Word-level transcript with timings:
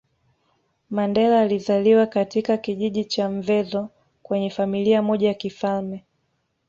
Mandela 0.89 1.39
alizaliwa 1.41 2.05
katika 2.05 2.57
kijiji 2.57 3.05
cha 3.05 3.29
Mvezo 3.29 3.89
kwenye 4.23 4.49
Familia 4.49 5.01
moja 5.01 5.27
ya 5.27 5.33
kifalme 5.33 6.05